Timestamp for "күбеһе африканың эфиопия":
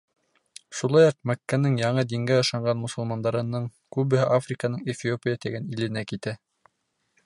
3.97-5.41